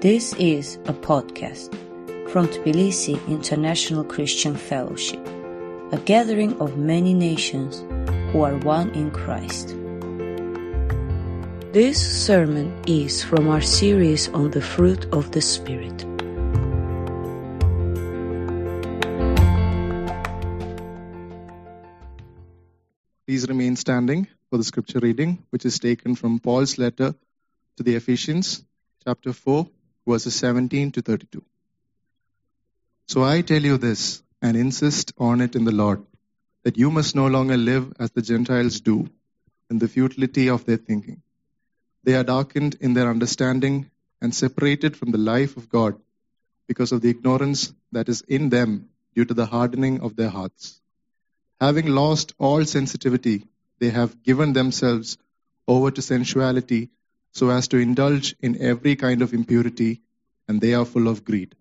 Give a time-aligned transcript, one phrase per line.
[0.00, 1.68] This is a podcast
[2.30, 5.20] from Tbilisi International Christian Fellowship,
[5.92, 7.80] a gathering of many nations
[8.32, 9.76] who are one in Christ.
[11.74, 15.98] This sermon is from our series on the fruit of the Spirit.
[23.26, 27.14] Please remain standing for the scripture reading, which is taken from Paul's letter
[27.76, 28.64] to the Ephesians,
[29.04, 29.68] chapter 4,
[30.06, 31.42] verses 17 to 32.
[33.06, 36.04] So I tell you this, and insist on it in the Lord,
[36.62, 39.08] that you must no longer live as the Gentiles do,
[39.68, 41.22] in the futility of their thinking.
[42.04, 43.90] They are darkened in their understanding
[44.20, 46.00] and separated from the life of God
[46.66, 50.80] because of the ignorance that is in them due to the hardening of their hearts.
[51.60, 53.44] Having lost all sensitivity,
[53.80, 55.18] they have given themselves
[55.66, 56.90] over to sensuality
[57.32, 60.02] so as to indulge in every kind of impurity,
[60.48, 61.54] and they are full of greed.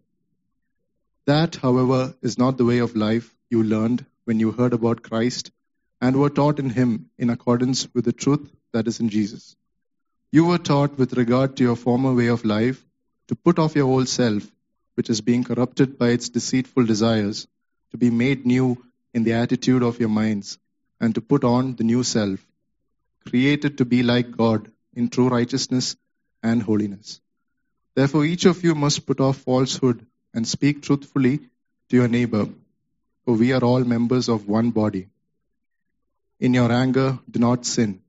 [1.25, 5.51] That, however, is not the way of life you learned when you heard about Christ
[6.01, 9.55] and were taught in Him in accordance with the truth that is in Jesus.
[10.31, 12.83] You were taught with regard to your former way of life
[13.27, 14.49] to put off your old self,
[14.95, 17.47] which is being corrupted by its deceitful desires,
[17.91, 20.57] to be made new in the attitude of your minds,
[20.99, 22.39] and to put on the new self,
[23.27, 25.95] created to be like God in true righteousness
[26.43, 27.19] and holiness.
[27.95, 31.39] Therefore, each of you must put off falsehood and speak truthfully
[31.89, 32.47] to your neighbor,
[33.25, 35.07] for we are all members of one body.
[36.39, 38.01] In your anger, do not sin.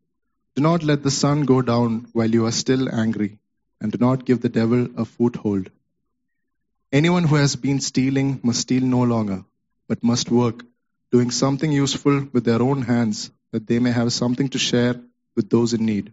[0.55, 3.31] Do not let the sun go down while you are still angry,
[3.81, 5.71] and do not give the devil a foothold.
[6.93, 9.45] Anyone who has been stealing must steal no longer,
[9.89, 10.65] but must work,
[11.13, 14.97] doing something useful with their own hands, that they may have something to share
[15.37, 16.13] with those in need.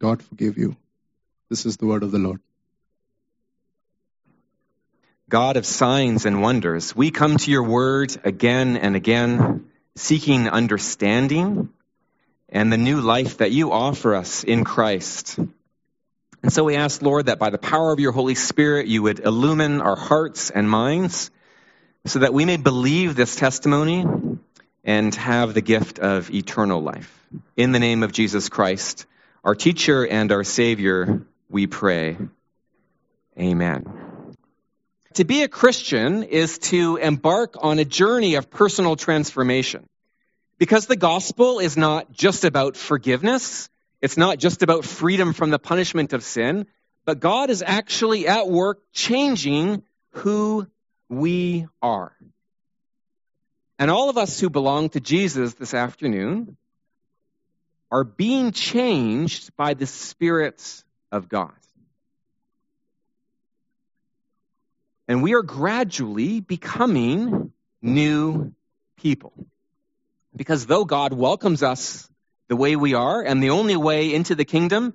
[0.00, 0.76] God forgive you.
[1.50, 2.40] This is the word of the Lord.
[5.28, 11.68] God of signs and wonders, we come to your word again and again, seeking understanding
[12.48, 15.38] and the new life that you offer us in Christ.
[16.42, 19.20] And so we ask, Lord, that by the power of your Holy Spirit, you would
[19.20, 21.30] illumine our hearts and minds
[22.06, 24.06] so that we may believe this testimony
[24.82, 27.14] and have the gift of eternal life.
[27.56, 29.06] In the name of Jesus Christ,
[29.44, 32.16] our teacher and our Savior, we pray.
[33.38, 34.36] Amen.
[35.14, 39.88] To be a Christian is to embark on a journey of personal transformation.
[40.58, 43.70] Because the gospel is not just about forgiveness,
[44.02, 46.66] it's not just about freedom from the punishment of sin,
[47.06, 50.66] but God is actually at work changing who
[51.08, 52.12] we are.
[53.78, 56.58] And all of us who belong to Jesus this afternoon
[57.90, 61.52] are being changed by the Spirit of God.
[65.08, 67.52] And we are gradually becoming
[67.82, 68.52] new
[68.96, 69.32] people.
[70.36, 72.08] Because though God welcomes us
[72.46, 74.94] the way we are, and the only way into the kingdom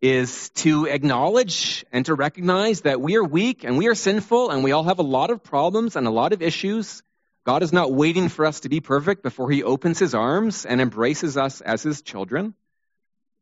[0.00, 4.62] is to acknowledge and to recognize that we are weak and we are sinful and
[4.62, 7.02] we all have a lot of problems and a lot of issues.
[7.44, 10.80] God is not waiting for us to be perfect before he opens his arms and
[10.80, 12.54] embraces us as his children.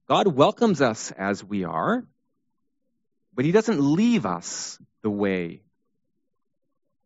[0.09, 2.05] God welcomes us as we are,
[3.33, 5.63] but he doesn't leave us the way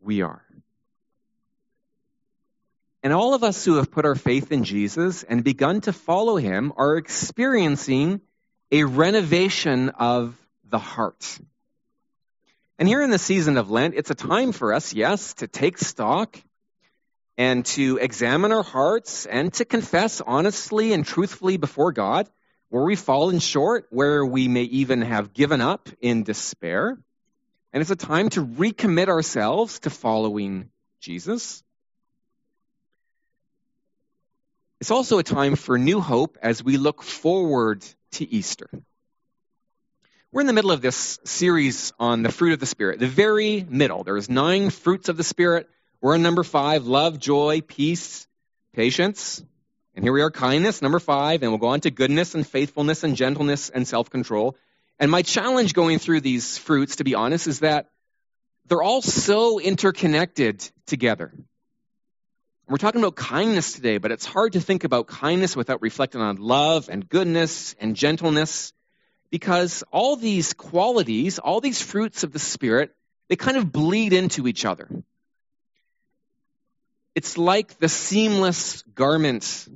[0.01, 0.41] we are.
[3.03, 6.35] And all of us who have put our faith in Jesus and begun to follow
[6.35, 8.21] him are experiencing
[8.71, 10.35] a renovation of
[10.67, 11.39] the heart.
[12.79, 15.77] And here in the season of Lent, it's a time for us, yes, to take
[15.77, 16.37] stock
[17.37, 22.29] and to examine our hearts and to confess honestly and truthfully before God
[22.69, 26.97] where we've fallen short, where we may even have given up in despair.
[27.71, 30.69] And it's a time to recommit ourselves to following
[30.99, 31.63] Jesus.
[34.79, 38.69] It's also a time for new hope as we look forward to Easter.
[40.31, 43.65] We're in the middle of this series on the fruit of the Spirit, the very
[43.67, 44.03] middle.
[44.03, 45.69] There's nine fruits of the Spirit.
[45.99, 48.27] We're on number five love, joy, peace,
[48.73, 49.43] patience.
[49.95, 51.41] And here we are, kindness, number five.
[51.41, 54.55] And we'll go on to goodness and faithfulness and gentleness and self control.
[54.99, 57.89] And my challenge going through these fruits, to be honest, is that
[58.67, 61.33] they're all so interconnected together.
[62.67, 66.35] We're talking about kindness today, but it's hard to think about kindness without reflecting on
[66.35, 68.73] love and goodness and gentleness
[69.29, 72.93] because all these qualities, all these fruits of the Spirit,
[73.29, 74.89] they kind of bleed into each other.
[77.17, 79.67] It's like the seamless garment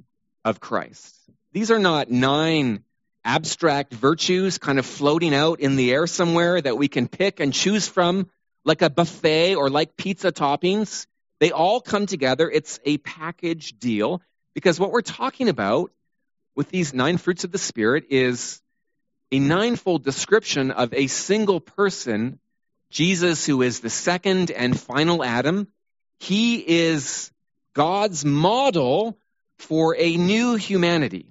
[0.46, 1.16] of Christ.
[1.54, 2.84] These are not nine
[3.26, 7.52] abstract virtues kind of floating out in the air somewhere that we can pick and
[7.52, 8.30] choose from
[8.64, 11.08] like a buffet or like pizza toppings.
[11.40, 12.48] They all come together.
[12.48, 14.22] It's a package deal
[14.54, 15.92] because what we're talking about
[16.56, 18.62] with these nine fruits of the Spirit is
[19.32, 22.40] a ninefold description of a single person,
[22.92, 25.68] Jesus, who is the second and final Adam.
[26.22, 27.32] He is
[27.74, 29.18] God's model
[29.58, 31.26] for a new humanity.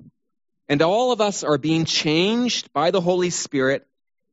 [0.68, 3.86] And all of us are being changed by the Holy Spirit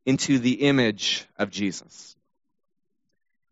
[0.03, 2.15] into the image of Jesus.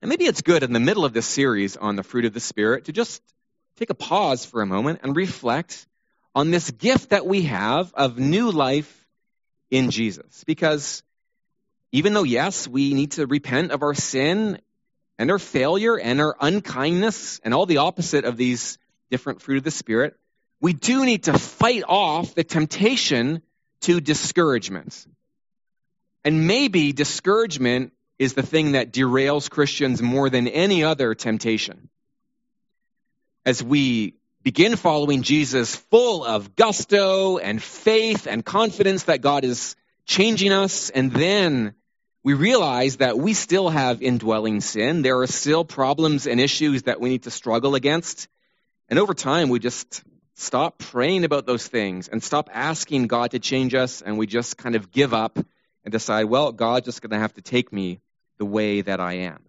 [0.02, 2.40] And maybe it's good in the middle of this series on the fruit of the
[2.40, 3.22] Spirit to just
[3.78, 5.86] take a pause for a moment and reflect
[6.34, 9.06] on this gift that we have of new life
[9.70, 10.44] in Jesus.
[10.48, 11.04] Because
[11.92, 14.60] even though, yes, we need to repent of our sin
[15.18, 18.78] and our failure and our unkindness and all the opposite of these
[19.10, 20.16] different fruit of the Spirit,
[20.60, 23.42] we do need to fight off the temptation
[23.82, 25.06] to discouragement.
[26.24, 31.90] And maybe discouragement is the thing that derails Christians more than any other temptation.
[33.46, 39.76] As we begin following Jesus full of gusto and faith and confidence that God is
[40.06, 41.76] changing us, and then
[42.26, 45.04] we realize that we still have indwelling sin.
[45.04, 48.28] There are still problems and issues that we need to struggle against.
[48.90, 50.02] And over time, we just
[50.34, 54.58] stop praying about those things and stop asking God to change us, and we just
[54.58, 58.02] kind of give up and decide, well, God's just going to have to take me
[58.40, 59.44] the way that I am.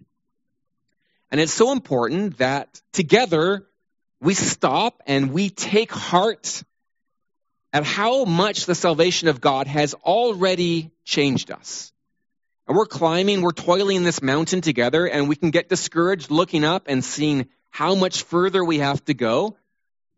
[1.30, 3.66] And it's so important that together
[4.20, 6.62] we stop and we take heart
[7.72, 11.94] at how much the salvation of God has already changed us.
[12.66, 16.84] And we're climbing, we're toiling this mountain together, and we can get discouraged looking up
[16.88, 19.56] and seeing how much further we have to go.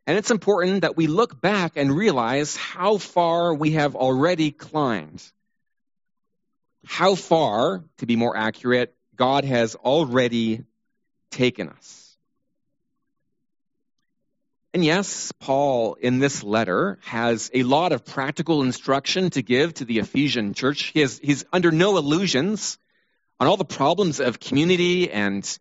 [0.06, 5.22] And it's important that we look back and realize how far we have already climbed.
[6.86, 10.64] How far, to be more accurate, God has already
[11.30, 11.97] taken us.
[14.74, 19.86] And yes, Paul in this letter has a lot of practical instruction to give to
[19.86, 20.92] the Ephesian church.
[20.92, 22.78] He has, he's under no illusions
[23.40, 25.58] on all the problems of community and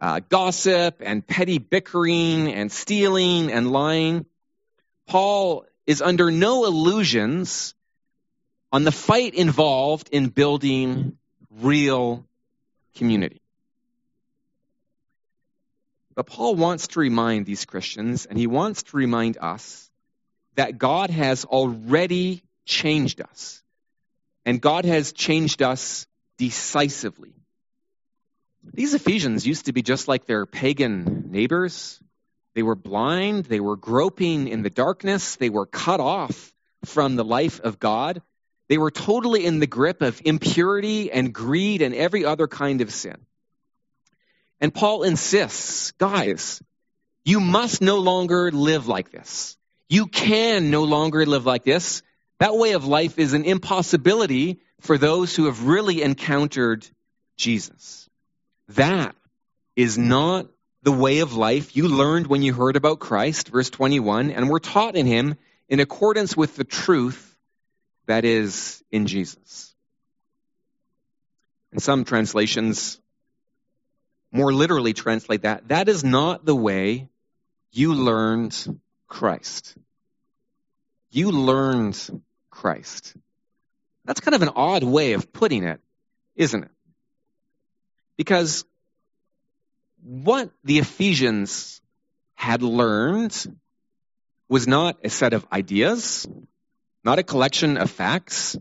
[0.00, 4.26] uh, gossip and petty bickering and stealing and lying.
[5.06, 7.74] Paul is under no illusions
[8.72, 11.16] on the fight involved in building
[11.50, 12.26] real
[12.94, 13.39] community.
[16.20, 19.90] But Paul wants to remind these Christians, and he wants to remind us,
[20.54, 23.62] that God has already changed us.
[24.44, 26.06] And God has changed us
[26.36, 27.32] decisively.
[28.62, 31.98] These Ephesians used to be just like their pagan neighbors.
[32.54, 36.52] They were blind, they were groping in the darkness, they were cut off
[36.84, 38.20] from the life of God.
[38.68, 42.92] They were totally in the grip of impurity and greed and every other kind of
[42.92, 43.24] sin.
[44.60, 46.62] And Paul insists, guys,
[47.24, 49.56] you must no longer live like this.
[49.88, 52.02] You can no longer live like this.
[52.38, 56.86] That way of life is an impossibility for those who have really encountered
[57.36, 58.08] Jesus.
[58.68, 59.16] That
[59.76, 60.46] is not
[60.82, 64.60] the way of life you learned when you heard about Christ, verse 21, and were
[64.60, 65.36] taught in him
[65.68, 67.36] in accordance with the truth
[68.06, 69.74] that is in Jesus.
[71.72, 72.99] In some translations,
[74.32, 77.08] more literally translate that, that is not the way
[77.72, 79.76] you learned Christ.
[81.10, 83.16] You learned Christ.
[84.04, 85.80] That's kind of an odd way of putting it,
[86.36, 86.70] isn't it?
[88.16, 88.64] Because
[90.02, 91.80] what the Ephesians
[92.34, 93.34] had learned
[94.48, 96.26] was not a set of ideas,
[97.04, 98.56] not a collection of facts,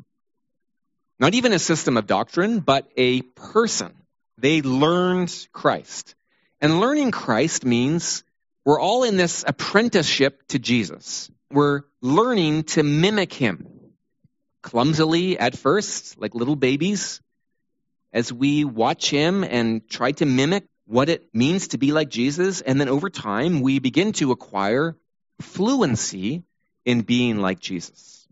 [1.20, 3.94] not even a system of doctrine, but a person.
[4.40, 6.16] They learned Christ.
[6.62, 8.24] And learning Christ means
[8.66, 11.30] we're all in this apprenticeship to Jesus.
[11.52, 13.68] We're learning to mimic him.
[14.62, 17.22] Clumsily at first, like little babies,
[18.14, 22.62] as we watch him and try to mimic what it means to be like Jesus.
[22.62, 24.96] And then over time, we begin to acquire
[25.42, 26.44] fluency
[26.86, 28.28] in being like Jesus.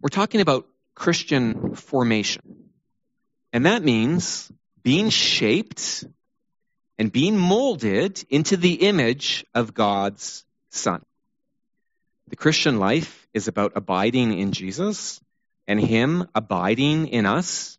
[0.00, 2.42] We're talking about Christian formation.
[3.52, 4.50] And that means
[4.82, 6.04] being shaped
[6.98, 11.02] and being molded into the image of God's Son.
[12.28, 15.20] The Christian life is about abiding in Jesus
[15.66, 17.78] and Him abiding in us.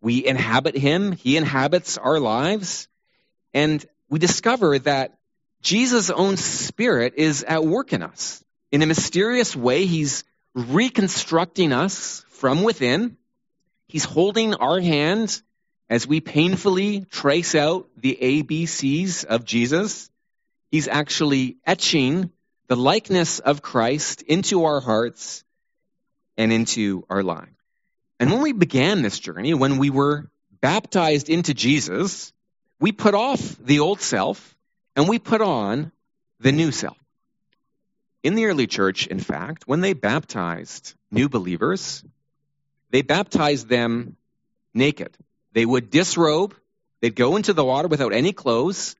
[0.00, 2.88] We inhabit Him, He inhabits our lives,
[3.54, 5.18] and we discover that
[5.62, 8.42] Jesus' own Spirit is at work in us.
[8.70, 13.16] In a mysterious way, He's reconstructing us from within.
[13.86, 15.42] He's holding our hand
[15.92, 20.08] as we painfully trace out the ABCs of Jesus.
[20.70, 22.30] He's actually etching
[22.68, 25.44] the likeness of Christ into our hearts
[26.38, 27.50] and into our lives.
[28.18, 30.30] And when we began this journey, when we were
[30.62, 32.32] baptized into Jesus,
[32.80, 34.56] we put off the old self
[34.96, 35.92] and we put on
[36.40, 36.96] the new self.
[38.22, 42.02] In the early church, in fact, when they baptized new believers,
[42.88, 44.16] they baptized them
[44.72, 45.14] naked.
[45.52, 46.54] They would disrobe,
[47.00, 48.96] they'd go into the water without any clothes,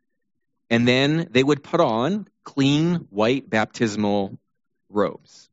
[0.71, 4.39] and then they would put on clean white baptismal
[4.89, 5.49] robes.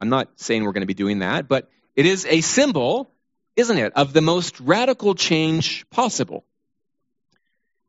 [0.00, 3.10] I'm not saying we're going to be doing that, but it is a symbol,
[3.56, 6.44] isn't it, of the most radical change possible.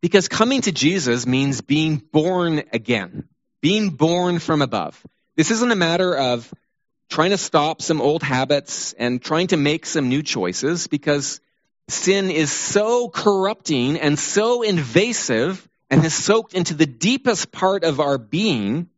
[0.02, 3.30] Because coming to Jesus means being born again,
[3.62, 5.02] being born from above.
[5.36, 6.54] This isn't a matter of
[7.10, 11.40] trying to stop some old habits and trying to make some new choices because
[11.90, 18.00] sin is so corrupting and so invasive and has soaked into the deepest part of
[18.00, 18.90] our being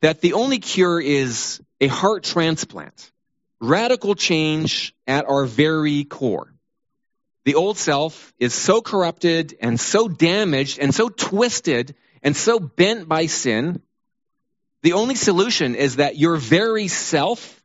[0.00, 3.10] that the only cure is a heart transplant.
[3.60, 6.52] Radical change at our very core.
[7.44, 13.08] The old self is so corrupted and so damaged and so twisted and so bent
[13.08, 13.80] by sin.
[14.82, 17.62] The only solution is that your very self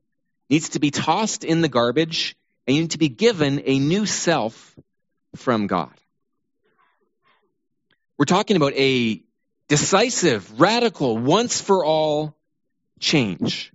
[0.49, 2.35] needs to be tossed in the garbage
[2.67, 4.75] and you need to be given a new self
[5.35, 5.91] from God.
[8.17, 9.23] We're talking about a
[9.67, 12.35] decisive, radical, once for all
[12.99, 13.71] change.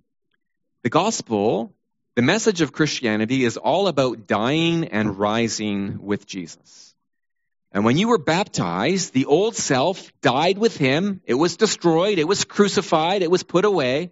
[0.83, 1.73] The gospel,
[2.15, 6.95] the message of Christianity is all about dying and rising with Jesus.
[7.71, 11.21] And when you were baptized, the old self died with him.
[11.25, 12.17] It was destroyed.
[12.17, 13.21] It was crucified.
[13.21, 14.11] It was put away.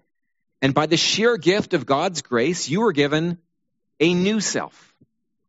[0.61, 3.37] And by the sheer gift of God's grace, you were given
[3.99, 4.95] a new self,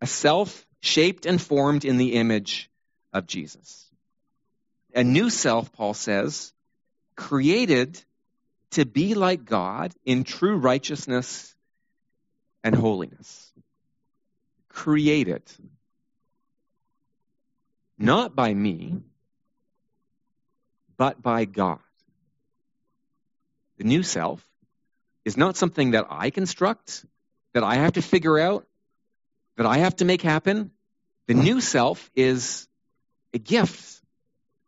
[0.01, 2.71] a self shaped and formed in the image
[3.13, 3.87] of Jesus.
[4.95, 6.53] A new self, Paul says,
[7.17, 8.01] created
[8.73, 11.55] to be like God in true righteousness
[12.63, 13.53] and holiness.
[14.69, 15.43] Created.
[17.99, 19.01] Not by me,
[20.97, 21.79] but by God.
[23.79, 24.47] The new self
[25.25, 27.05] is not something that I construct,
[27.57, 28.67] that I have to figure out,
[29.57, 30.73] that I have to make happen.
[31.27, 32.69] The new self is
[33.33, 34.03] a gift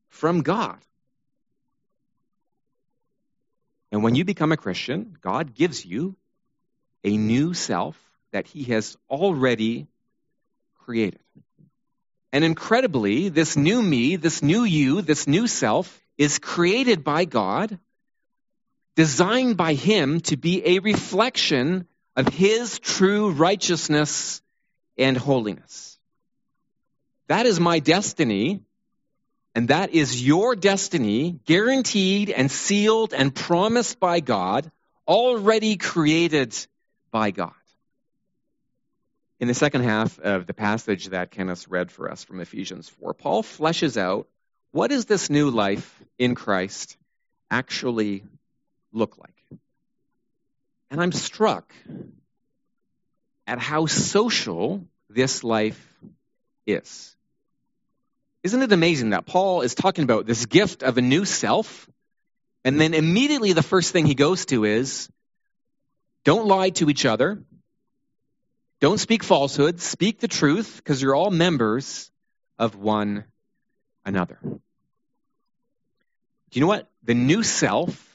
[0.09, 0.79] from God.
[3.93, 6.17] And when you become a Christian, God gives you
[7.05, 7.95] a new self
[8.33, 9.87] that He has already
[10.79, 11.21] created.
[12.33, 17.79] And incredibly, this new me, this new you, this new self is created by God,
[18.97, 21.87] designed by Him to be a reflection
[22.19, 24.43] of His true righteousness
[24.99, 25.99] and holiness.
[27.29, 28.61] That is my destiny
[29.55, 34.71] and that is your destiny, guaranteed and sealed and promised by God,
[35.07, 36.55] already created
[37.11, 37.53] by God.
[39.41, 43.15] In the second half of the passage that Kenneth read for us from Ephesians 4,
[43.15, 44.29] Paul fleshes out
[44.73, 46.97] what does this new life in Christ
[47.51, 48.25] actually
[48.93, 49.38] look like?
[50.91, 51.73] And I'm struck
[53.47, 55.85] at how social this life
[56.67, 57.15] is.
[58.43, 61.89] Isn't it amazing that Paul is talking about this gift of a new self?
[62.65, 65.09] And then immediately the first thing he goes to is
[66.25, 67.43] don't lie to each other.
[68.81, 69.83] Don't speak falsehoods.
[69.83, 72.11] Speak the truth because you're all members
[72.59, 73.25] of one
[74.05, 74.39] another.
[74.43, 74.61] Do
[76.53, 76.89] you know what?
[77.03, 78.08] The new self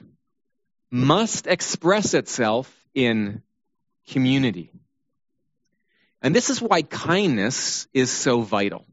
[0.93, 3.41] must express itself in
[4.09, 4.69] community.
[6.21, 8.85] And this is why kindness is so vital.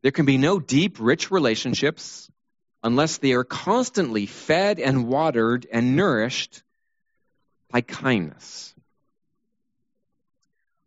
[0.00, 2.30] There can be no deep, rich relationships
[2.82, 6.62] unless they are constantly fed and watered and nourished
[7.70, 8.74] by kindness.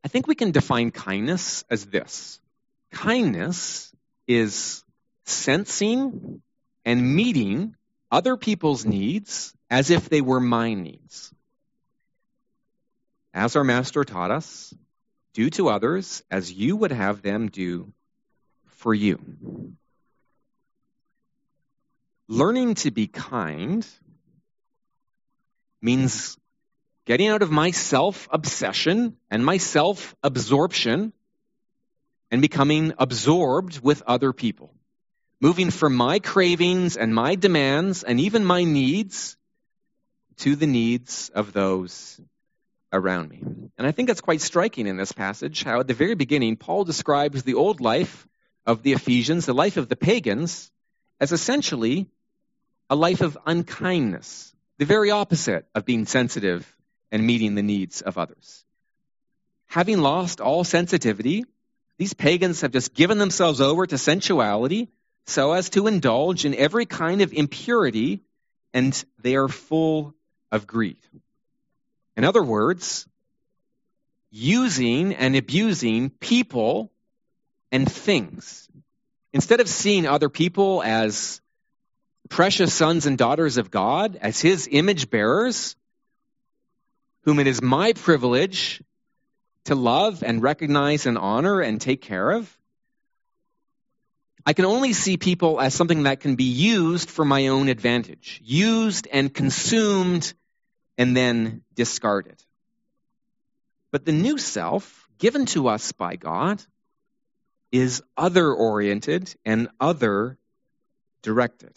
[0.04, 2.40] I think we can define kindness as this
[2.92, 3.94] kindness
[4.28, 4.84] is
[5.26, 6.42] sensing
[6.84, 7.76] and meeting
[8.16, 11.34] other people's needs as if they were my needs.
[13.34, 14.74] as our Master taught us,
[15.34, 17.92] do to others as you would have them do
[18.68, 19.20] for you.
[22.30, 23.86] Learning to be kind
[25.82, 26.38] means
[27.06, 31.12] getting out of my self obsession and my self absorption
[32.32, 34.75] and becoming absorbed with other people.
[35.46, 39.38] Moving from my cravings and my demands and even my needs
[40.38, 42.20] to the needs of those
[42.92, 43.44] around me.
[43.78, 46.84] And I think that's quite striking in this passage how at the very beginning, Paul
[46.84, 48.28] describes the old life
[48.66, 50.72] of the Ephesians, the life of the pagans,
[51.20, 52.08] as essentially
[52.90, 56.76] a life of unkindness, the very opposite of being sensitive
[57.12, 58.66] and meeting the needs of others.
[59.68, 61.46] Having lost all sensitivity,
[62.00, 64.90] these pagans have just given themselves over to sensuality
[65.28, 68.22] so as to indulge in every kind of impurity,
[68.74, 70.14] and they are full
[70.52, 70.98] of greed.
[72.16, 73.08] In other words,
[74.32, 76.92] using and abusing people
[77.72, 78.68] and things.
[79.34, 81.42] Instead of seeing other people as
[82.30, 85.76] precious sons and daughters of God, as his image bearers,
[87.24, 88.82] whom it is my privilege
[89.66, 92.58] to love and recognize and honor and take care of,
[94.46, 98.42] I can only see people as something that can be used for my own advantage,
[98.44, 100.34] used and consumed
[100.98, 102.42] and then discarded.
[103.92, 106.62] But the new self given to us by God
[107.72, 110.38] is other oriented and other
[111.24, 111.74] directed.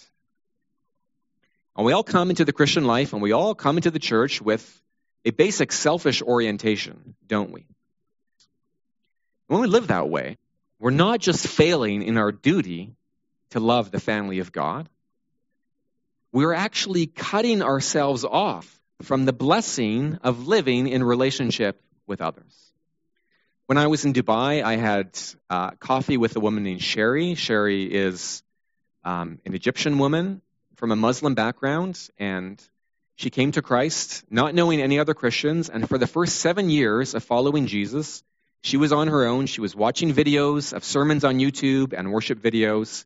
[1.75, 4.43] And we all come into the Christian life and we all come into the church
[4.43, 4.83] with
[5.25, 7.67] a basic selfish orientation, don't we?
[9.47, 10.37] When we live that way,
[10.79, 12.95] we're not just failing in our duty
[13.51, 14.89] to love the family of God,
[16.33, 22.73] we're actually cutting ourselves off from the blessing of living in relationship with others.
[23.67, 25.19] When I was in Dubai, I had
[25.51, 27.35] uh, coffee with a woman named Sherry.
[27.35, 28.43] Sherry is
[29.05, 30.43] um, an Egyptian woman
[30.77, 32.63] from a Muslim background, and
[33.17, 35.69] she came to Christ not knowing any other Christians.
[35.69, 38.23] And for the first seven years of following Jesus,
[38.63, 39.47] she was on her own.
[39.47, 43.05] She was watching videos of sermons on YouTube and worship videos.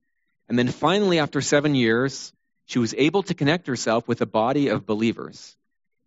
[0.49, 2.33] And then finally, after seven years,
[2.67, 5.57] she was able to connect herself with a body of believers.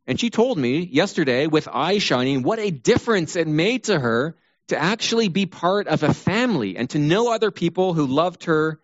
[0.08, 4.36] And she told me yesterday, with eyes shining, what a difference it made to her
[4.68, 8.80] to actually be part of a family and to know other people who loved her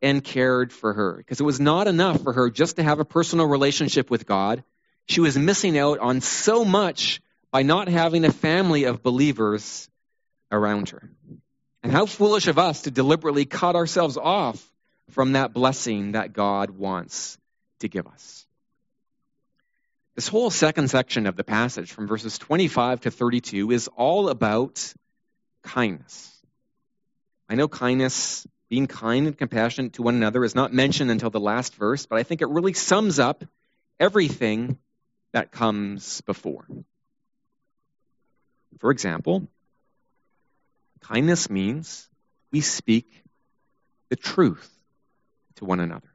[0.00, 1.14] and cared for her.
[1.16, 4.62] Because it was not enough for her just to have a personal relationship with God.
[5.06, 9.88] She was missing out on so much by not having a family of believers
[10.52, 11.10] around her.
[11.82, 14.64] And how foolish of us to deliberately cut ourselves off
[15.10, 17.38] from that blessing that God wants
[17.80, 18.46] to give us.
[20.14, 24.92] This whole second section of the passage, from verses 25 to 32, is all about
[25.62, 26.28] kindness.
[27.48, 31.40] I know kindness, being kind and compassionate to one another, is not mentioned until the
[31.40, 33.44] last verse, but I think it really sums up
[33.98, 34.78] everything
[35.32, 36.66] that comes before.
[38.78, 39.48] For example,
[41.02, 42.08] kindness means
[42.50, 43.22] we speak
[44.08, 44.68] the truth
[45.56, 46.08] to one another.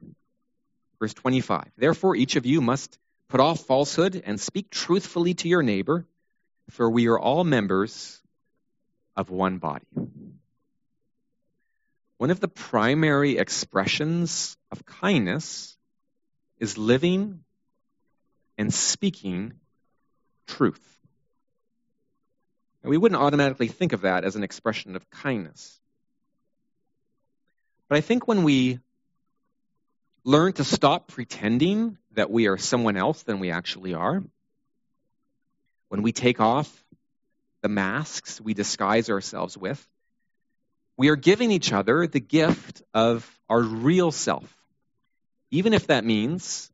[0.98, 2.98] Verse 25 Therefore, each of you must
[3.28, 6.06] Put off falsehood and speak truthfully to your neighbor,
[6.70, 8.22] for we are all members
[9.14, 9.86] of one body.
[12.16, 15.76] One of the primary expressions of kindness
[16.58, 17.44] is living
[18.56, 19.52] and speaking
[20.46, 20.97] truth.
[22.88, 25.78] And we wouldn't automatically think of that as an expression of kindness.
[27.86, 28.78] But I think when we
[30.24, 34.22] learn to stop pretending that we are someone else than we actually are.
[35.90, 36.74] When we take off
[37.60, 39.86] the masks we disguise ourselves with,
[40.96, 44.50] we are giving each other the gift of our real self,
[45.50, 46.72] even if that means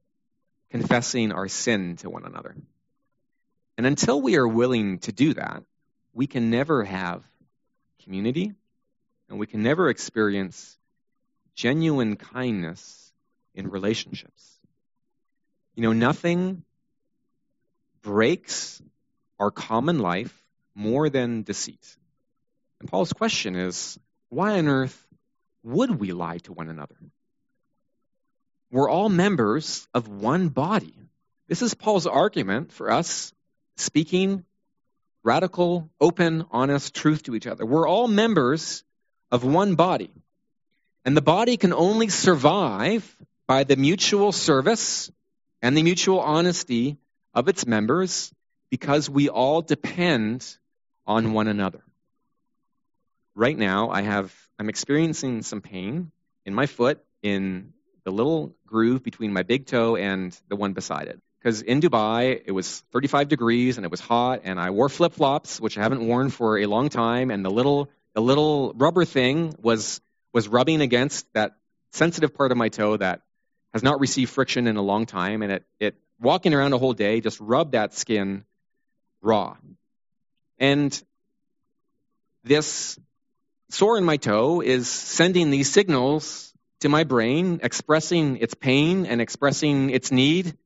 [0.71, 2.55] confessing our sin to one another.
[3.77, 5.65] And until we are willing to do that,
[6.15, 7.23] we can never have
[8.05, 8.55] community
[9.29, 10.79] and we can never experience
[11.55, 13.13] genuine kindness
[13.55, 14.59] in relationships.
[15.75, 16.65] You know, nothing
[18.03, 18.81] breaks
[19.39, 20.33] our common life
[20.75, 21.97] more than deceit.
[22.81, 23.99] And Paul's question is
[24.29, 25.01] why on earth
[25.63, 26.97] would we lie to one another?
[28.71, 30.95] We're all members of one body.
[31.49, 33.33] This is Paul's argument for us
[33.77, 34.45] speaking
[35.25, 37.67] radical, open, honest truth to each other.
[37.67, 38.85] We're all members
[39.33, 40.11] of one body.
[41.05, 45.11] And the body can only survive by the mutual service
[45.61, 46.99] and the mutual honesty
[47.35, 48.33] of its members
[48.71, 50.57] because we all depend
[51.07, 51.83] on one another.
[53.35, 56.13] Right now, I have I'm experiencing some pain
[56.47, 57.73] in my foot in
[58.05, 61.21] the little groove between my big toe and the one beside it.
[61.45, 65.13] Because in Dubai, it was 35 degrees and it was hot, and I wore flip
[65.13, 69.05] flops, which I haven't worn for a long time, and the little the little rubber
[69.05, 70.01] thing was
[70.33, 71.57] was rubbing against that
[71.93, 73.21] sensitive part of my toe that
[73.75, 76.95] has not received friction in a long time, and it it walking around a whole
[76.95, 78.47] day just rubbed that skin
[79.21, 79.55] raw.
[80.59, 80.99] And
[82.43, 82.99] this
[83.69, 89.21] sore in my toe is sending these signals to my brain, expressing its pain and
[89.21, 90.57] expressing its need.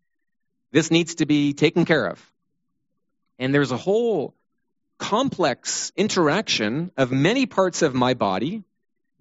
[0.71, 2.33] This needs to be taken care of.
[3.39, 4.35] And there's a whole
[4.99, 8.65] complex interaction of many parts of my body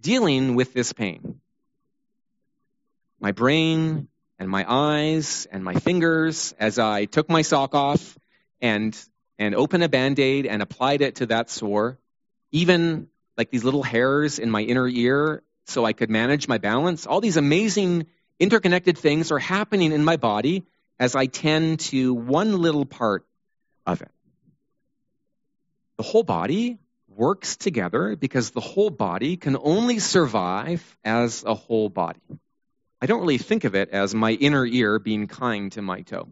[0.01, 1.39] dealing with this pain.
[3.19, 4.07] My brain
[4.39, 8.17] and my eyes and my fingers as I took my sock off
[8.61, 8.97] and
[9.39, 11.99] and opened a band-aid and applied it to that sore,
[12.51, 13.07] even
[13.37, 17.05] like these little hairs in my inner ear so I could manage my balance.
[17.05, 18.07] All these amazing
[18.39, 20.65] interconnected things are happening in my body
[20.99, 23.25] as I tend to one little part
[23.85, 24.11] of it.
[25.97, 31.89] The whole body works together because the whole body can only survive as a whole
[31.89, 32.19] body.
[33.01, 36.29] I don't really think of it as my inner ear being kind to my toe.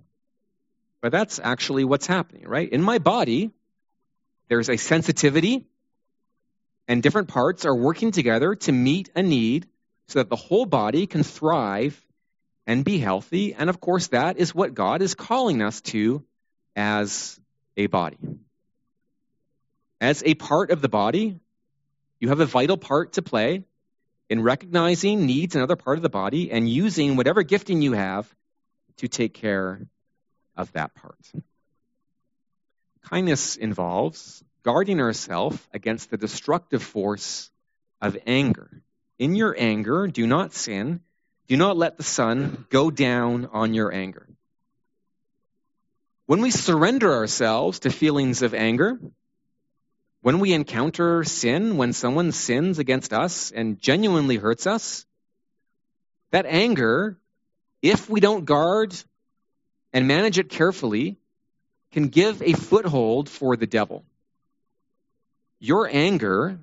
[1.02, 2.68] But that's actually what's happening, right?
[2.68, 3.52] In my body,
[4.48, 5.66] there's a sensitivity
[6.88, 9.68] and different parts are working together to meet a need
[10.08, 12.00] so that the whole body can thrive
[12.68, 13.54] and be healthy.
[13.54, 16.24] And of course, that is what God is calling us to
[16.76, 17.40] as
[17.78, 18.18] a body.
[20.02, 21.40] As a part of the body,
[22.20, 23.64] you have a vital part to play
[24.30, 28.28] in recognizing needs in another part of the body and using whatever gifting you have
[28.98, 29.86] to take care
[30.56, 31.20] of that part.
[33.04, 37.52] Kindness involves guarding ourselves against the destructive force
[38.02, 38.82] of anger.
[39.20, 41.02] In your anger, do not sin.
[41.48, 44.28] Do not let the sun go down on your anger.
[46.26, 49.00] When we surrender ourselves to feelings of anger,
[50.22, 55.06] when we encounter sin, when someone sins against us and genuinely hurts us,
[56.32, 57.18] that anger,
[57.82, 58.96] if we don't guard
[59.94, 61.18] and manage it carefully,
[61.92, 64.04] can give a foothold for the devil
[65.66, 66.60] your anger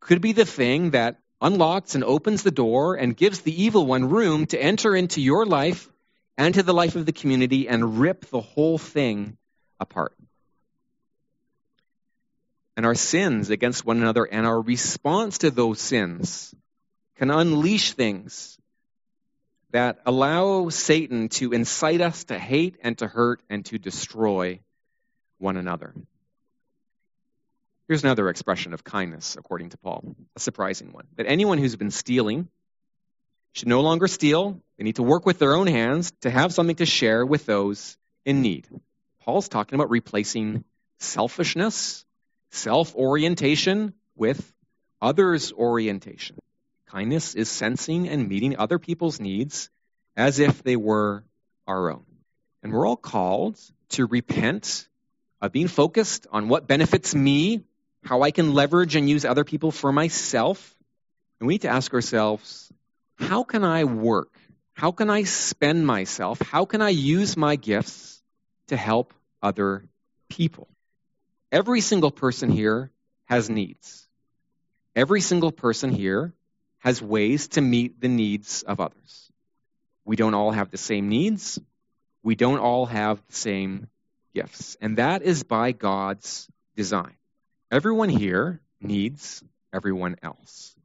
[0.00, 4.08] could be the thing that unlocks and opens the door and gives the evil one
[4.08, 5.88] room to enter into your life
[6.38, 9.36] and to the life of the community and rip the whole thing
[9.78, 10.16] apart.
[12.76, 16.52] And our sins against one another and our response to those sins
[17.16, 18.58] can unleash things
[19.70, 24.60] that allow Satan to incite us to hate and to hurt and to destroy
[25.38, 25.94] one another.
[27.86, 31.90] Here's another expression of kindness, according to Paul, a surprising one that anyone who's been
[31.90, 32.48] stealing
[33.52, 34.58] should no longer steal.
[34.78, 37.98] They need to work with their own hands to have something to share with those
[38.24, 38.66] in need.
[39.20, 40.64] Paul's talking about replacing
[40.98, 42.06] selfishness,
[42.50, 44.50] self orientation with
[45.02, 46.38] others orientation.
[46.86, 49.68] Kindness is sensing and meeting other people's needs
[50.16, 51.22] as if they were
[51.66, 52.06] our own.
[52.62, 54.88] And we're all called to repent
[55.42, 57.62] of being focused on what benefits me
[58.04, 60.74] how I can leverage and use other people for myself.
[61.40, 62.72] And we need to ask ourselves,
[63.16, 64.36] how can I work?
[64.74, 66.40] How can I spend myself?
[66.40, 68.22] How can I use my gifts
[68.68, 69.84] to help other
[70.28, 70.68] people?
[71.50, 72.90] Every single person here
[73.26, 74.08] has needs.
[74.96, 76.34] Every single person here
[76.78, 79.32] has ways to meet the needs of others.
[80.04, 81.58] We don't all have the same needs.
[82.22, 83.88] We don't all have the same
[84.34, 84.76] gifts.
[84.80, 87.14] And that is by God's design.
[87.74, 90.76] Everyone here needs everyone else.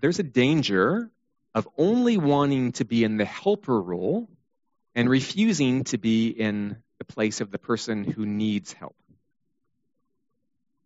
[0.00, 1.10] There's a danger
[1.52, 4.28] of only wanting to be in the helper role
[4.94, 8.94] and refusing to be in the place of the person who needs help.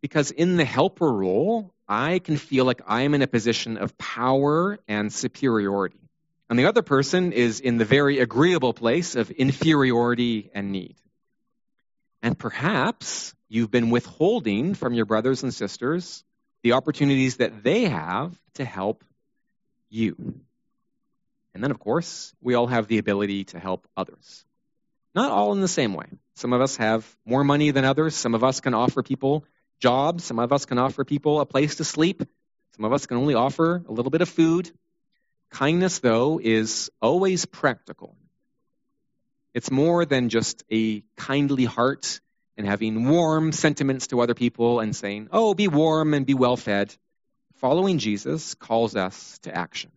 [0.00, 3.98] Because in the helper role, I can feel like I am in a position of
[3.98, 6.00] power and superiority.
[6.48, 10.96] And the other person is in the very agreeable place of inferiority and need.
[12.24, 16.24] And perhaps you've been withholding from your brothers and sisters
[16.62, 19.04] the opportunities that they have to help
[19.90, 20.16] you.
[21.52, 24.46] And then, of course, we all have the ability to help others.
[25.14, 26.06] Not all in the same way.
[26.36, 28.14] Some of us have more money than others.
[28.14, 29.44] Some of us can offer people
[29.78, 30.24] jobs.
[30.24, 32.22] Some of us can offer people a place to sleep.
[32.74, 34.70] Some of us can only offer a little bit of food.
[35.50, 38.16] Kindness, though, is always practical.
[39.54, 42.20] It's more than just a kindly heart
[42.56, 46.56] and having warm sentiments to other people and saying, oh, be warm and be well
[46.56, 46.94] fed.
[47.54, 49.92] Following Jesus calls us to action.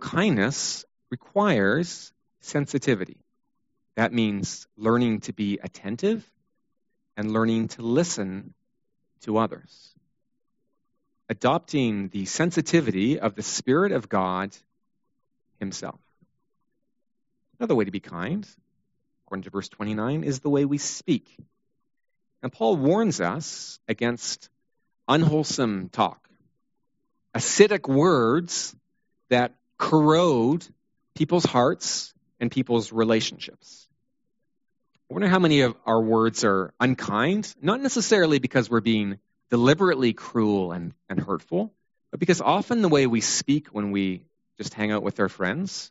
[0.00, 3.16] Kindness requires sensitivity.
[3.96, 6.22] That means learning to be attentive
[7.16, 8.52] and learning to listen
[9.22, 9.94] to others.
[11.30, 14.54] Adopting the sensitivity of the Spirit of God
[15.58, 15.98] Himself.
[17.58, 18.46] Another way to be kind,
[19.26, 21.36] according to verse 29, is the way we speak.
[22.44, 24.48] And Paul warns us against
[25.08, 26.28] unwholesome talk,
[27.34, 28.76] acidic words
[29.28, 30.64] that corrode
[31.16, 33.88] people's hearts and people's relationships.
[35.10, 39.18] I wonder how many of our words are unkind, not necessarily because we're being
[39.50, 41.72] deliberately cruel and, and hurtful,
[42.12, 44.22] but because often the way we speak when we
[44.56, 45.90] just hang out with our friends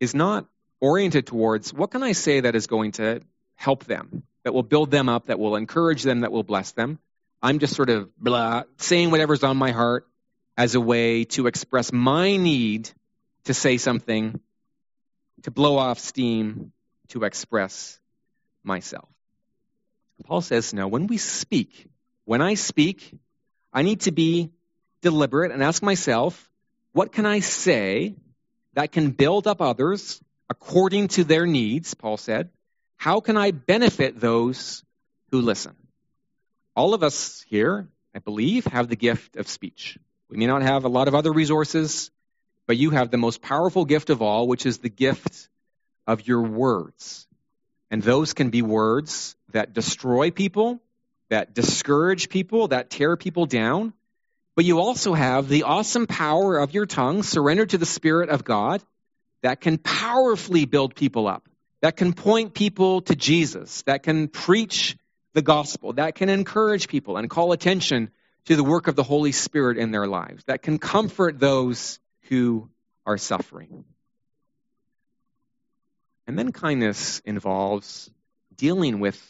[0.00, 0.46] is not
[0.84, 3.22] oriented towards what can I say that is going to
[3.54, 6.98] help them, that will build them up, that will encourage them, that will bless them.
[7.42, 10.06] I'm just sort of blah, saying whatever's on my heart
[10.58, 12.90] as a way to express my need
[13.44, 14.38] to say something,
[15.44, 16.72] to blow off steam,
[17.08, 17.98] to express
[18.62, 19.08] myself.
[20.26, 21.88] Paul says, no, when we speak,
[22.26, 23.10] when I speak,
[23.72, 24.50] I need to be
[25.00, 26.50] deliberate and ask myself,
[26.92, 28.16] what can I say
[28.74, 30.20] that can build up others
[30.54, 32.48] according to their needs, Paul said?
[32.96, 34.84] How can I benefit those
[35.32, 35.74] who listen?
[36.76, 39.98] All of us here, I believe, have the gift of speech.
[40.30, 42.12] We may not have a lot of other resources,
[42.68, 45.48] but you have the most powerful gift of all, which is the gift
[46.06, 47.26] of your words.
[47.90, 50.80] And those can be words that destroy people,
[51.30, 53.92] that discourage people, that tear people down.
[54.54, 58.44] But you also have the awesome power of your tongue surrendered to the Spirit of
[58.44, 58.80] God
[59.44, 61.46] that can powerfully build people up,
[61.82, 64.96] that can point people to Jesus, that can preach
[65.34, 68.10] the gospel, that can encourage people and call attention
[68.46, 72.70] to the work of the Holy Spirit in their lives, that can comfort those who
[73.04, 73.84] are suffering.
[76.26, 78.10] And then kindness involves
[78.56, 79.20] dealing with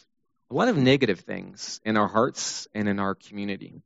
[0.49, 3.81] a lot of negative things in our hearts and in our community.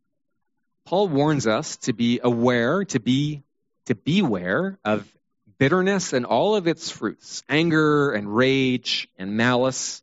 [0.86, 3.42] Paul warns us to be aware, to be
[3.86, 5.12] to beware of
[5.60, 10.02] bitterness and all of its fruits, anger and rage and malice.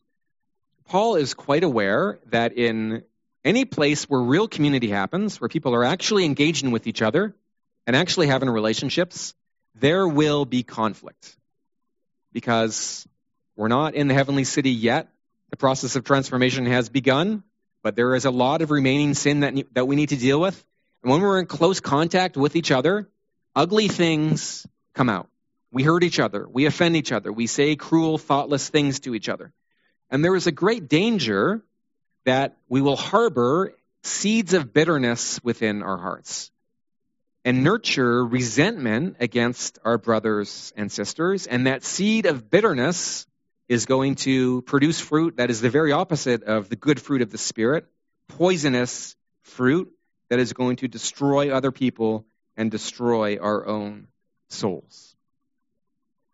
[0.84, 3.02] Paul is quite aware that in
[3.44, 7.34] any place where real community happens, where people are actually engaging with each other
[7.86, 9.34] and actually having relationships,
[9.74, 11.36] there will be conflict.
[12.32, 13.08] Because
[13.56, 15.08] we're not in the heavenly city yet.
[15.50, 17.44] The process of transformation has begun,
[17.82, 20.62] but there is a lot of remaining sin that, that we need to deal with.
[21.02, 23.08] And when we're in close contact with each other,
[23.54, 25.28] ugly things come out.
[25.70, 26.46] We hurt each other.
[26.48, 27.32] We offend each other.
[27.32, 29.52] We say cruel, thoughtless things to each other.
[30.10, 31.62] And there is a great danger
[32.24, 36.50] that we will harbor seeds of bitterness within our hearts
[37.44, 41.46] and nurture resentment against our brothers and sisters.
[41.46, 43.26] And that seed of bitterness
[43.68, 47.30] is going to produce fruit that is the very opposite of the good fruit of
[47.30, 47.86] the Spirit,
[48.28, 49.92] poisonous fruit
[50.28, 52.26] that is going to destroy other people
[52.56, 54.08] and destroy our own
[54.48, 55.15] souls.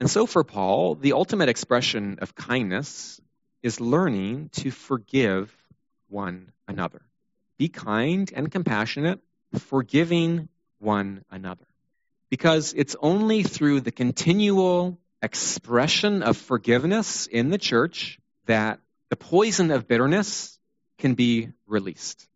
[0.02, 3.20] And so, for Paul, the ultimate expression of kindness
[3.62, 5.54] is learning to forgive
[6.08, 7.02] one another.
[7.56, 9.20] Be kind and compassionate,
[9.60, 10.48] forgiving
[10.80, 11.64] one another.
[12.30, 19.70] Because it's only through the continual expression of forgiveness in the church that the poison
[19.70, 20.58] of bitterness
[20.98, 22.26] can be released.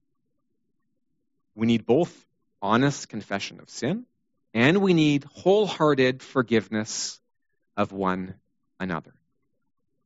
[1.56, 2.14] We need both
[2.62, 4.06] honest confession of sin
[4.54, 7.20] and we need wholehearted forgiveness
[7.76, 8.34] of one
[8.80, 9.14] another.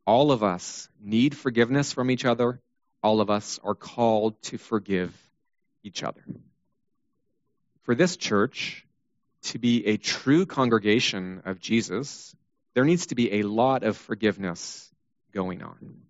[0.07, 2.61] All of us need forgiveness from each other
[3.03, 5.15] all of us are called to forgive
[5.83, 6.23] each other.
[7.83, 8.87] For this church
[9.43, 12.35] to be a true congregation of Jesus,
[12.75, 14.91] there needs to be a lot of forgiveness
[15.33, 16.03] going on.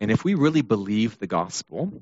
[0.00, 1.92] And if we really believe the gospel,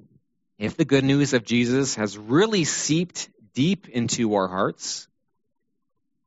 [0.59, 5.09] if the good news of Jesus has really seeped deep into our hearts,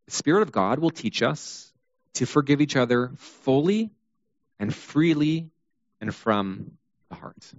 [0.10, 1.72] Spirit of God will teach us
[2.16, 3.92] to forgive each other fully
[4.60, 5.50] and freely
[6.02, 6.72] and from
[7.10, 7.54] the heart.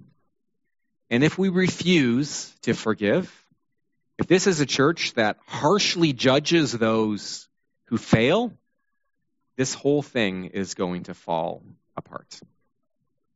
[1.11, 3.33] And if we refuse to forgive,
[4.19, 7.49] if this is a church that harshly judges those
[7.87, 8.53] who fail,
[9.57, 11.63] this whole thing is going to fall
[11.97, 12.41] apart.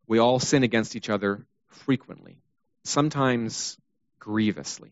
[0.07, 2.37] We all sin against each other frequently,
[2.85, 3.79] sometimes
[4.19, 4.91] grievously.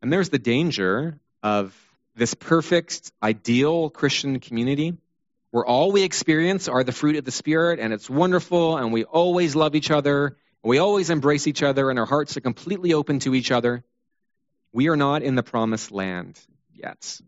[0.00, 1.74] And there's the danger of
[2.18, 4.96] this perfect, ideal Christian community
[5.50, 9.04] where all we experience are the fruit of the Spirit and it's wonderful and we
[9.04, 12.92] always love each other, and we always embrace each other and our hearts are completely
[12.92, 13.82] open to each other.
[14.72, 16.38] We are not in the promised land
[16.74, 17.20] yet.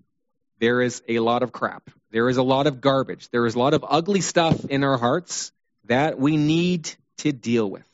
[0.59, 1.89] There is a lot of crap.
[2.11, 3.31] There is a lot of garbage.
[3.31, 5.53] There is a lot of ugly stuff in our hearts
[5.85, 7.85] that we need to deal with.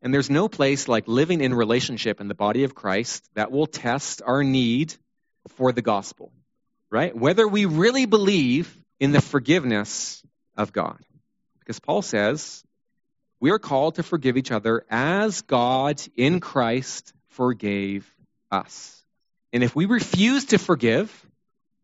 [0.00, 3.66] And there's no place like living in relationship in the body of Christ that will
[3.66, 4.94] test our need
[5.48, 6.32] for the gospel,
[6.90, 7.16] right?
[7.16, 10.22] Whether we really believe in the forgiveness
[10.56, 10.98] of God.
[11.60, 12.64] Because Paul says
[13.40, 18.10] we are called to forgive each other as God in Christ forgave
[18.50, 19.02] us.
[19.52, 21.26] And if we refuse to forgive,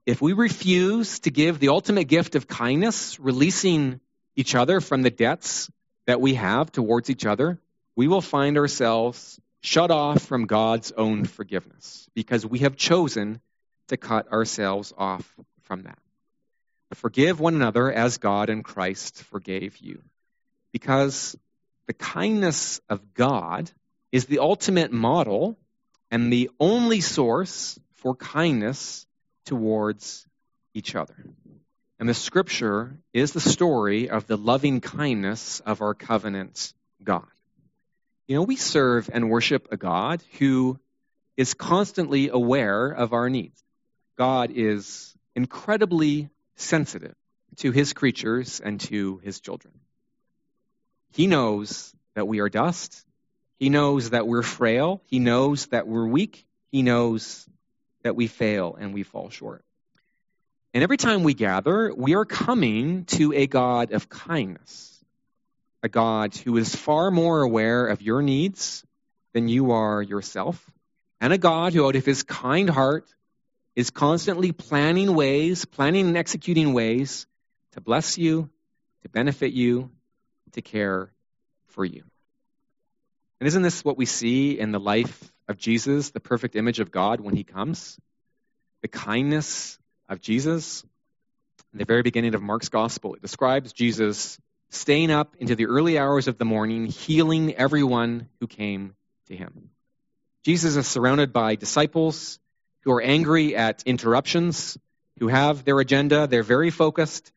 [0.04, 4.00] if we refuse to give the ultimate gift of kindness, releasing
[4.36, 5.70] each other from the debts
[6.06, 7.58] that we have towards each other,
[7.96, 13.40] we will find ourselves shut off from God's own forgiveness because we have chosen
[13.88, 15.98] to cut ourselves off from that.
[16.94, 20.02] Forgive one another as God and Christ forgave you.
[20.72, 21.36] Because
[21.86, 23.70] the kindness of God
[24.12, 25.58] is the ultimate model
[26.10, 29.06] and the only source for kindness
[29.46, 30.26] towards
[30.72, 31.16] each other.
[31.98, 37.26] And the scripture is the story of the loving kindness of our covenant God.
[38.28, 40.78] You know, we serve and worship a God who
[41.36, 43.63] is constantly aware of our needs.
[44.16, 47.14] God is incredibly sensitive
[47.56, 49.74] to his creatures and to his children.
[51.12, 53.04] He knows that we are dust.
[53.58, 55.00] He knows that we're frail.
[55.06, 56.44] He knows that we're weak.
[56.70, 57.46] He knows
[58.02, 59.64] that we fail and we fall short.
[60.72, 65.04] And every time we gather, we are coming to a God of kindness,
[65.84, 68.84] a God who is far more aware of your needs
[69.32, 70.68] than you are yourself,
[71.20, 73.06] and a God who, out of his kind heart,
[73.76, 77.26] is constantly planning ways, planning and executing ways
[77.72, 78.48] to bless you,
[79.02, 79.90] to benefit you,
[80.52, 81.12] to care
[81.68, 82.04] for you.
[83.40, 86.90] And isn't this what we see in the life of Jesus, the perfect image of
[86.90, 87.98] God when he comes?
[88.82, 90.84] The kindness of Jesus.
[91.72, 94.38] In the very beginning of Mark's gospel, it describes Jesus
[94.70, 98.94] staying up into the early hours of the morning, healing everyone who came
[99.26, 99.70] to him.
[100.44, 102.38] Jesus is surrounded by disciples
[102.84, 104.78] who are angry at interruptions,
[105.18, 107.32] who have their agenda, they're very focused.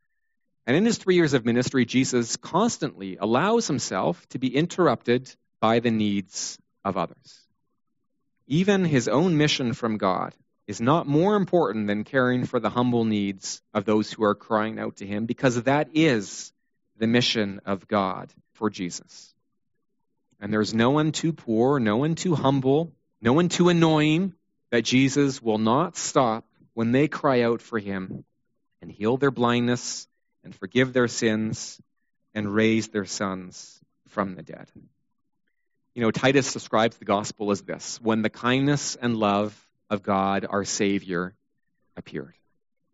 [0.65, 5.79] And in his three years of ministry, Jesus constantly allows himself to be interrupted by
[5.79, 7.47] the needs of others.
[8.47, 10.33] Even his own mission from God
[10.67, 14.79] is not more important than caring for the humble needs of those who are crying
[14.79, 16.51] out to him, because that is
[16.97, 19.33] the mission of God for Jesus.
[20.41, 24.33] And there's no one too poor, no one too humble, no one too annoying
[24.71, 28.23] that Jesus will not stop when they cry out for him
[28.81, 30.07] and heal their blindness
[30.43, 31.79] and forgive their sins
[32.33, 34.67] and raise their sons from the dead.
[35.95, 39.55] You know, Titus describes the gospel as this when the kindness and love
[39.89, 41.33] of God, our Savior,
[41.95, 42.35] appeared.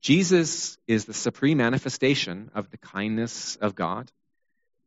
[0.01, 4.11] Jesus is the supreme manifestation of the kindness of God,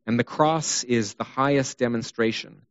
[0.05, 2.61] and the cross is the highest demonstration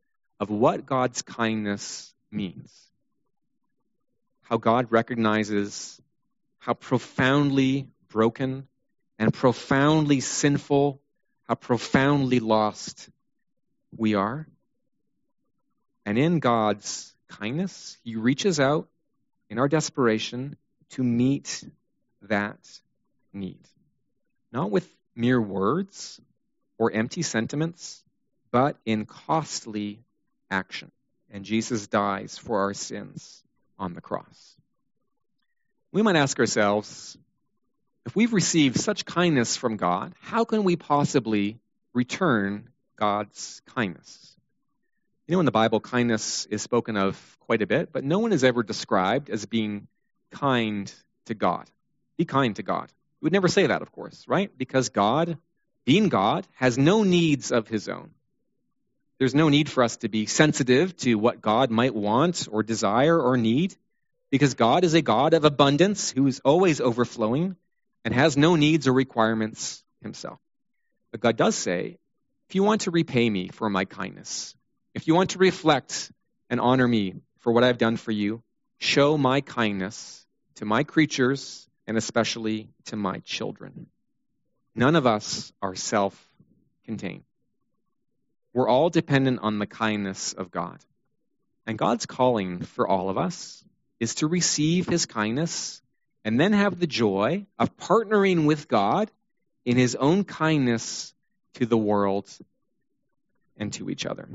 [0.40, 2.85] of what God's kindness means
[4.48, 6.00] how God recognizes
[6.58, 8.68] how profoundly broken
[9.18, 11.00] and profoundly sinful,
[11.48, 13.08] how profoundly lost
[13.96, 14.46] we are.
[16.04, 18.88] And in God's kindness, He reaches out
[19.50, 20.56] in our desperation
[20.90, 21.64] to meet
[22.22, 22.58] that
[23.32, 23.66] need.
[24.52, 26.20] Not with mere words
[26.78, 28.04] or empty sentiments,
[28.52, 30.04] but in costly
[30.52, 30.92] action.
[31.32, 33.42] And Jesus dies for our sins
[33.78, 34.56] on the cross.
[35.92, 37.16] We might ask ourselves
[38.04, 41.58] if we've received such kindness from God, how can we possibly
[41.92, 44.36] return God's kindness?
[45.26, 48.32] You know, in the Bible, kindness is spoken of quite a bit, but no one
[48.32, 49.88] is ever described as being
[50.30, 50.92] kind
[51.26, 51.68] to God.
[52.16, 52.92] Be kind to God.
[53.20, 54.56] We would never say that, of course, right?
[54.56, 55.36] Because God,
[55.84, 58.10] being God, has no needs of his own.
[59.18, 63.18] There's no need for us to be sensitive to what God might want or desire
[63.18, 63.74] or need
[64.30, 67.56] because God is a God of abundance who is always overflowing
[68.04, 70.38] and has no needs or requirements himself.
[71.12, 71.98] But God does say,
[72.48, 74.54] if you want to repay me for my kindness,
[74.94, 76.12] if you want to reflect
[76.50, 78.42] and honor me for what I've done for you,
[78.78, 83.86] show my kindness to my creatures and especially to my children.
[84.74, 86.14] None of us are self
[86.84, 87.24] contained.
[88.56, 90.78] We're all dependent on the kindness of God.
[91.66, 93.62] And God's calling for all of us
[94.00, 95.82] is to receive his kindness
[96.24, 99.10] and then have the joy of partnering with God
[99.66, 101.12] in his own kindness
[101.56, 102.30] to the world
[103.58, 104.26] and to each other.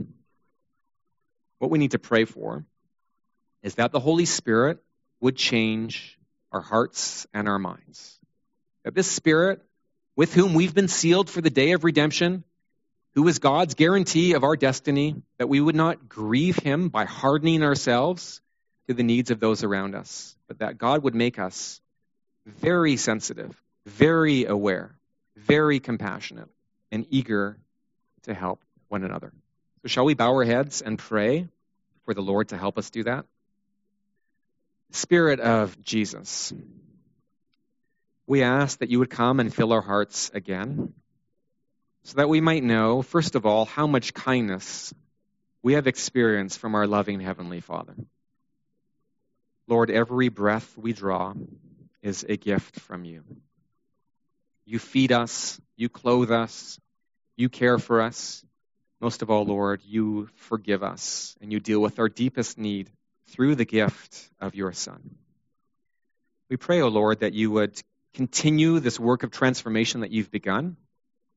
[1.58, 2.64] What we need to pray for
[3.64, 4.84] is that the Holy Spirit
[5.20, 6.20] would change
[6.52, 8.20] our hearts and our minds.
[8.84, 9.64] That this Spirit,
[10.16, 12.44] with whom we've been sealed for the day of redemption,
[13.14, 17.64] who is God's guarantee of our destiny, that we would not grieve him by hardening
[17.64, 18.42] ourselves
[18.88, 21.82] to the needs of those around us, but that God would make us
[22.46, 24.96] very sensitive, very aware,
[25.36, 26.50] very compassionate,
[26.92, 27.58] and eager
[28.24, 29.34] to help one another.
[29.82, 31.48] So, shall we bow our heads and pray
[32.06, 33.26] for the Lord to help us do that?
[34.92, 36.54] Spirit of Jesus,
[38.28, 40.94] we ask that you would come and fill our hearts again
[42.04, 44.94] so that we might know, first of all, how much kindness
[45.64, 47.96] we have experienced from our loving Heavenly Father.
[49.68, 51.34] Lord, every breath we draw
[52.02, 53.24] is a gift from you.
[54.66, 56.80] You feed us, you clothe us,
[57.38, 58.44] you care for us.
[59.00, 62.90] Most of all, Lord, you forgive us and you deal with our deepest need
[63.28, 65.16] through the gift of your Son.
[66.50, 67.80] We pray, O oh Lord, that you would
[68.14, 70.76] continue this work of transformation that you've begun